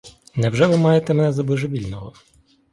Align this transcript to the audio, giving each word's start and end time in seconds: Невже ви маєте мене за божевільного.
Невже 0.35 0.67
ви 0.67 0.77
маєте 0.77 1.13
мене 1.13 1.31
за 1.33 1.43
божевільного. 1.43 2.13